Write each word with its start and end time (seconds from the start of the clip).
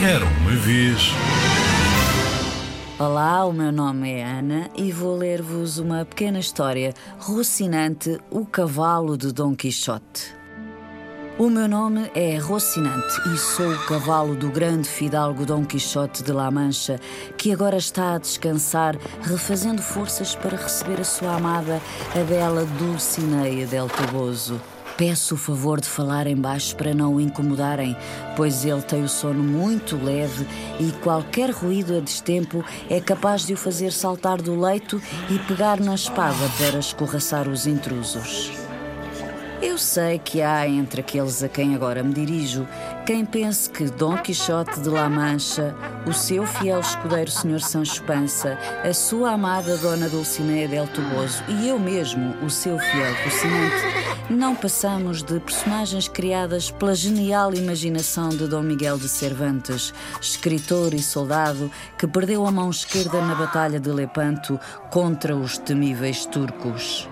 Era 0.00 0.24
uma 0.24 0.52
vez. 0.52 1.10
Olá, 3.00 3.44
o 3.44 3.52
meu 3.52 3.72
nome 3.72 4.08
é 4.08 4.24
Ana 4.24 4.70
e 4.76 4.92
vou 4.92 5.16
ler-vos 5.16 5.78
uma 5.78 6.04
pequena 6.04 6.38
história 6.38 6.94
rocinante 7.18 8.16
O 8.30 8.46
Cavalo 8.46 9.18
de 9.18 9.32
Dom 9.32 9.56
Quixote. 9.56 10.36
O 11.36 11.50
meu 11.50 11.66
nome 11.66 12.10
é 12.14 12.36
Rocinante 12.38 13.20
e 13.32 13.38
sou 13.38 13.72
o 13.72 13.86
cavalo 13.86 14.36
do 14.36 14.50
grande 14.50 14.88
fidalgo 14.88 15.44
Dom 15.44 15.64
Quixote 15.64 16.22
de 16.22 16.32
La 16.32 16.50
Mancha, 16.50 17.00
que 17.36 17.52
agora 17.52 17.76
está 17.76 18.14
a 18.14 18.18
descansar, 18.18 18.96
refazendo 19.22 19.82
forças 19.82 20.34
para 20.36 20.56
receber 20.56 21.00
a 21.00 21.04
sua 21.04 21.36
amada, 21.36 21.80
a 22.14 22.24
bela 22.24 22.64
Dulcineia 22.64 23.66
del 23.66 23.88
Toboso. 23.88 24.60
Peço 24.98 25.36
o 25.36 25.38
favor 25.38 25.80
de 25.80 25.88
falar 25.88 26.26
em 26.26 26.34
baixo 26.34 26.74
para 26.74 26.92
não 26.92 27.14
o 27.14 27.20
incomodarem, 27.20 27.96
pois 28.34 28.64
ele 28.64 28.82
tem 28.82 29.04
o 29.04 29.08
sono 29.08 29.44
muito 29.44 29.96
leve 29.96 30.44
e 30.80 30.90
qualquer 30.90 31.50
ruído 31.50 31.96
a 31.96 32.00
destempo 32.00 32.64
é 32.90 33.00
capaz 33.00 33.46
de 33.46 33.54
o 33.54 33.56
fazer 33.56 33.92
saltar 33.92 34.42
do 34.42 34.60
leito 34.60 35.00
e 35.30 35.38
pegar 35.46 35.78
na 35.78 35.94
espada 35.94 36.50
para 36.58 36.80
escorraçar 36.80 37.48
os 37.48 37.64
intrusos. 37.64 38.50
Eu 39.62 39.78
sei 39.78 40.18
que 40.18 40.42
há 40.42 40.68
entre 40.68 41.00
aqueles 41.00 41.44
a 41.44 41.48
quem 41.48 41.76
agora 41.76 42.02
me 42.02 42.12
dirijo 42.12 42.66
quem 43.06 43.24
pense 43.24 43.70
que 43.70 43.84
Dom 43.84 44.18
Quixote 44.18 44.80
de 44.80 44.88
La 44.88 45.08
Mancha, 45.08 45.76
o 46.08 46.12
seu 46.14 46.46
fiel 46.46 46.80
escudeiro 46.80 47.30
Sr. 47.30 47.60
Sancho 47.60 48.02
Pança, 48.04 48.58
a 48.82 48.94
sua 48.94 49.32
amada 49.32 49.76
Dona 49.76 50.08
Dulcinea 50.08 50.66
del 50.66 50.86
Toboso 50.86 51.44
e 51.46 51.68
eu 51.68 51.78
mesmo, 51.78 52.34
o 52.42 52.48
seu 52.48 52.78
fiel 52.78 53.14
Rocinante, 53.22 54.30
não 54.30 54.56
passamos 54.56 55.22
de 55.22 55.38
personagens 55.38 56.08
criadas 56.08 56.70
pela 56.70 56.94
genial 56.94 57.52
imaginação 57.52 58.30
de 58.30 58.48
Dom 58.48 58.62
Miguel 58.62 58.96
de 58.96 59.08
Cervantes, 59.08 59.92
escritor 60.18 60.94
e 60.94 61.02
soldado 61.02 61.70
que 61.98 62.06
perdeu 62.06 62.46
a 62.46 62.50
mão 62.50 62.70
esquerda 62.70 63.20
na 63.20 63.34
Batalha 63.34 63.78
de 63.78 63.90
Lepanto 63.90 64.58
contra 64.90 65.36
os 65.36 65.58
temíveis 65.58 66.24
turcos. 66.24 67.06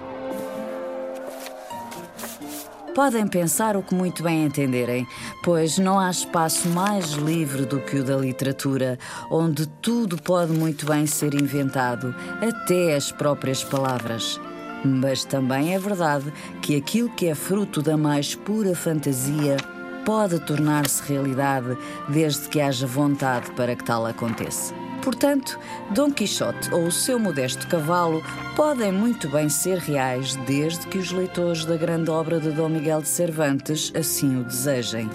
Podem 2.96 3.26
pensar 3.26 3.76
o 3.76 3.82
que 3.82 3.94
muito 3.94 4.22
bem 4.22 4.46
entenderem, 4.46 5.06
pois 5.42 5.76
não 5.76 6.00
há 6.00 6.08
espaço 6.08 6.66
mais 6.70 7.10
livre 7.10 7.66
do 7.66 7.78
que 7.78 7.96
o 7.98 8.02
da 8.02 8.16
literatura, 8.16 8.98
onde 9.30 9.66
tudo 9.66 10.16
pode 10.16 10.52
muito 10.54 10.86
bem 10.86 11.06
ser 11.06 11.34
inventado, 11.34 12.14
até 12.40 12.96
as 12.96 13.12
próprias 13.12 13.62
palavras. 13.62 14.40
Mas 14.82 15.26
também 15.26 15.74
é 15.74 15.78
verdade 15.78 16.32
que 16.62 16.74
aquilo 16.74 17.10
que 17.10 17.26
é 17.26 17.34
fruto 17.34 17.82
da 17.82 17.98
mais 17.98 18.34
pura 18.34 18.74
fantasia 18.74 19.58
pode 20.06 20.40
tornar-se 20.46 21.02
realidade 21.06 21.76
desde 22.08 22.48
que 22.48 22.62
haja 22.62 22.86
vontade 22.86 23.50
para 23.50 23.76
que 23.76 23.84
tal 23.84 24.06
aconteça. 24.06 24.85
Portanto, 25.02 25.58
Dom 25.90 26.10
Quixote 26.10 26.72
ou 26.72 26.86
o 26.86 26.92
seu 26.92 27.18
modesto 27.18 27.66
cavalo 27.68 28.22
podem 28.54 28.92
muito 28.92 29.28
bem 29.28 29.48
ser 29.48 29.78
reais 29.78 30.36
desde 30.46 30.86
que 30.86 30.98
os 30.98 31.12
leitores 31.12 31.64
da 31.64 31.76
grande 31.76 32.10
obra 32.10 32.40
de 32.40 32.50
Dom 32.50 32.68
Miguel 32.68 33.02
de 33.02 33.08
Cervantes 33.08 33.92
assim 33.94 34.40
o 34.40 34.44
desejem. 34.44 35.08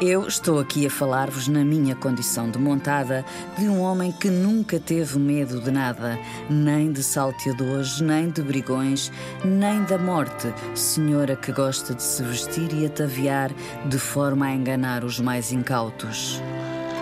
Eu 0.00 0.28
estou 0.28 0.58
aqui 0.58 0.86
a 0.86 0.90
falar-vos 0.90 1.48
na 1.48 1.64
minha 1.64 1.96
condição 1.96 2.50
de 2.50 2.58
montada 2.58 3.24
de 3.56 3.66
um 3.66 3.80
homem 3.80 4.12
que 4.12 4.28
nunca 4.28 4.78
teve 4.78 5.18
medo 5.18 5.58
de 5.58 5.70
nada, 5.70 6.18
nem 6.50 6.92
de 6.92 7.02
salteadores, 7.02 7.98
nem 8.02 8.28
de 8.28 8.42
brigões, 8.42 9.10
nem 9.42 9.82
da 9.84 9.96
morte, 9.96 10.52
senhora 10.74 11.34
que 11.34 11.50
gosta 11.50 11.94
de 11.94 12.02
se 12.02 12.22
vestir 12.22 12.74
e 12.74 12.84
ataviar 12.84 13.50
de 13.88 13.98
forma 13.98 14.44
a 14.44 14.54
enganar 14.54 15.02
os 15.02 15.18
mais 15.18 15.50
incautos. 15.50 16.42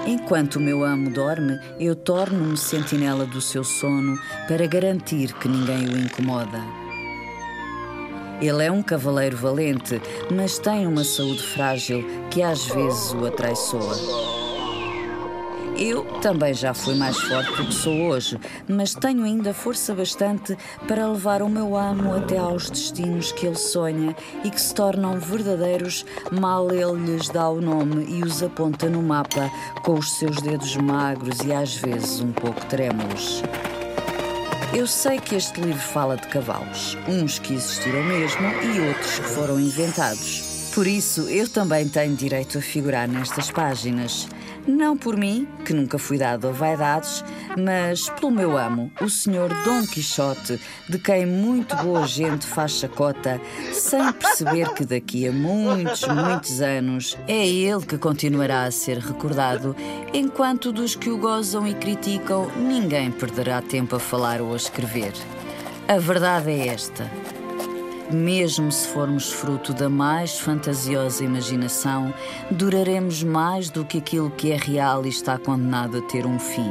Enquanto 0.06 0.56
o 0.56 0.60
meu 0.60 0.84
amo 0.84 1.08
dorme, 1.08 1.58
eu 1.80 1.96
torno-me 1.96 2.58
sentinela 2.58 3.24
do 3.24 3.40
seu 3.40 3.64
sono 3.64 4.18
para 4.46 4.66
garantir 4.66 5.32
que 5.34 5.48
ninguém 5.48 5.88
o 5.88 5.98
incomoda. 5.98 6.60
Ele 8.38 8.64
é 8.64 8.70
um 8.70 8.82
cavaleiro 8.82 9.36
valente, 9.36 10.02
mas 10.30 10.58
tem 10.58 10.86
uma 10.86 11.04
saúde 11.04 11.42
frágil 11.42 12.04
que 12.30 12.42
às 12.42 12.66
vezes 12.66 13.14
o 13.14 13.24
atraiçoa. 13.24 14.43
Eu 15.76 16.04
também 16.20 16.54
já 16.54 16.72
fui 16.72 16.94
mais 16.94 17.18
forte 17.18 17.50
do 17.56 17.66
que 17.66 17.74
sou 17.74 17.92
hoje, 18.08 18.38
mas 18.68 18.94
tenho 18.94 19.24
ainda 19.24 19.52
força 19.52 19.92
bastante 19.92 20.56
para 20.86 21.08
levar 21.08 21.42
o 21.42 21.48
meu 21.48 21.76
amo 21.76 22.14
até 22.14 22.38
aos 22.38 22.70
destinos 22.70 23.32
que 23.32 23.46
ele 23.46 23.56
sonha 23.56 24.14
e 24.44 24.50
que 24.50 24.60
se 24.60 24.72
tornam 24.72 25.18
verdadeiros 25.18 26.06
mal 26.30 26.70
ele 26.72 27.06
lhes 27.06 27.28
dá 27.28 27.48
o 27.48 27.60
nome 27.60 28.04
e 28.08 28.22
os 28.22 28.42
aponta 28.42 28.88
no 28.88 29.02
mapa 29.02 29.50
com 29.82 29.94
os 29.94 30.12
seus 30.12 30.36
dedos 30.40 30.76
magros 30.76 31.40
e 31.40 31.52
às 31.52 31.74
vezes 31.74 32.20
um 32.20 32.30
pouco 32.32 32.64
trêmulos. 32.66 33.42
Eu 34.72 34.86
sei 34.86 35.18
que 35.18 35.34
este 35.34 35.60
livro 35.60 35.80
fala 35.80 36.16
de 36.16 36.26
cavalos, 36.28 36.96
uns 37.08 37.38
que 37.38 37.54
existiram 37.54 38.02
mesmo 38.04 38.46
e 38.62 38.88
outros 38.88 39.18
que 39.18 39.28
foram 39.28 39.58
inventados. 39.60 40.70
Por 40.74 40.88
isso, 40.88 41.28
eu 41.28 41.48
também 41.48 41.88
tenho 41.88 42.16
direito 42.16 42.58
a 42.58 42.60
figurar 42.60 43.06
nestas 43.06 43.48
páginas. 43.52 44.26
Não 44.66 44.96
por 44.96 45.16
mim, 45.16 45.46
que 45.64 45.74
nunca 45.74 45.98
fui 45.98 46.16
dado 46.16 46.48
a 46.48 46.50
vaidades, 46.50 47.22
mas 47.58 48.08
pelo 48.08 48.32
meu 48.32 48.56
amo, 48.56 48.90
o 49.00 49.10
senhor 49.10 49.50
Dom 49.62 49.86
Quixote, 49.86 50.58
de 50.88 50.98
quem 50.98 51.26
muito 51.26 51.76
boa 51.76 52.06
gente 52.06 52.46
faz 52.46 52.72
chacota, 52.72 53.38
sem 53.72 54.10
perceber 54.12 54.72
que 54.72 54.86
daqui 54.86 55.28
a 55.28 55.32
muitos, 55.32 56.08
muitos 56.08 56.62
anos 56.62 57.18
é 57.28 57.46
ele 57.46 57.84
que 57.84 57.98
continuará 57.98 58.64
a 58.64 58.70
ser 58.70 58.98
recordado, 58.98 59.76
enquanto 60.14 60.72
dos 60.72 60.96
que 60.96 61.10
o 61.10 61.18
gozam 61.18 61.66
e 61.66 61.74
criticam 61.74 62.50
ninguém 62.56 63.10
perderá 63.10 63.60
tempo 63.60 63.96
a 63.96 64.00
falar 64.00 64.40
ou 64.40 64.54
a 64.54 64.56
escrever. 64.56 65.12
A 65.86 65.98
verdade 65.98 66.50
é 66.50 66.68
esta 66.68 67.10
mesmo 68.14 68.70
se 68.70 68.88
formos 68.88 69.32
fruto 69.32 69.74
da 69.74 69.88
mais 69.88 70.38
fantasiosa 70.38 71.24
imaginação, 71.24 72.14
duraremos 72.50 73.22
mais 73.22 73.68
do 73.68 73.84
que 73.84 73.98
aquilo 73.98 74.30
que 74.30 74.52
é 74.52 74.56
real 74.56 75.04
e 75.04 75.08
está 75.08 75.36
condenado 75.38 75.98
a 75.98 76.02
ter 76.02 76.24
um 76.24 76.38
fim. 76.38 76.70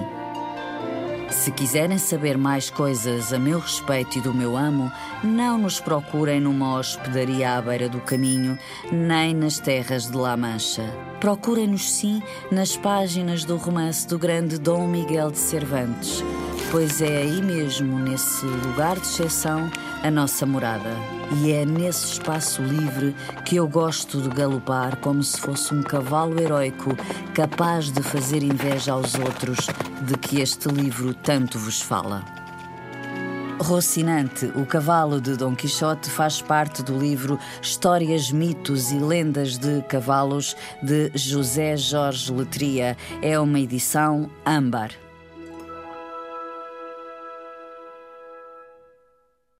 Se 1.33 1.51
quiserem 1.51 1.97
saber 1.97 2.37
mais 2.37 2.69
coisas 2.69 3.33
a 3.33 3.39
meu 3.39 3.59
respeito 3.59 4.19
e 4.19 4.21
do 4.21 4.33
meu 4.33 4.55
amo, 4.55 4.91
não 5.23 5.57
nos 5.57 5.79
procurem 5.79 6.39
numa 6.39 6.77
hospedaria 6.77 7.57
à 7.57 7.61
beira 7.61 7.89
do 7.89 7.99
caminho, 7.99 8.57
nem 8.91 9.33
nas 9.33 9.59
terras 9.59 10.09
de 10.09 10.15
La 10.15 10.37
Mancha. 10.37 10.83
Procurem-nos 11.19 11.91
sim 11.91 12.21
nas 12.51 12.77
páginas 12.77 13.43
do 13.43 13.57
romance 13.57 14.07
do 14.07 14.19
grande 14.19 14.59
Dom 14.59 14.87
Miguel 14.87 15.31
de 15.31 15.39
Cervantes, 15.39 16.23
pois 16.71 17.01
é 17.01 17.23
aí 17.23 17.41
mesmo, 17.41 17.97
nesse 17.99 18.45
lugar 18.45 18.99
de 18.99 19.07
exceção, 19.07 19.71
a 20.03 20.11
nossa 20.11 20.45
morada. 20.45 20.89
E 21.41 21.51
é 21.51 21.65
nesse 21.65 22.13
espaço 22.13 22.61
livre 22.61 23.15
que 23.45 23.55
eu 23.55 23.67
gosto 23.67 24.21
de 24.21 24.29
galopar 24.29 24.97
como 24.97 25.23
se 25.23 25.39
fosse 25.39 25.73
um 25.73 25.81
cavalo 25.81 26.39
heroico 26.39 26.95
capaz 27.33 27.89
de 27.89 28.03
fazer 28.03 28.43
inveja 28.43 28.91
aos 28.91 29.15
outros 29.15 29.67
de 30.01 30.17
que 30.17 30.41
este 30.41 30.67
livro 30.67 31.13
tanto 31.13 31.57
vos 31.57 31.81
fala. 31.81 32.23
Rocinante, 33.59 34.51
o 34.55 34.65
cavalo 34.65 35.21
de 35.21 35.37
Dom 35.37 35.55
Quixote, 35.55 36.09
faz 36.09 36.41
parte 36.41 36.83
do 36.83 36.97
livro 36.97 37.39
Histórias, 37.61 38.29
Mitos 38.29 38.91
e 38.91 38.99
Lendas 38.99 39.57
de 39.57 39.81
Cavalos 39.83 40.55
de 40.81 41.11
José 41.15 41.77
Jorge 41.77 42.31
Letria. 42.33 42.97
É 43.21 43.39
uma 43.39 43.59
edição 43.59 44.29
âmbar. 44.45 45.02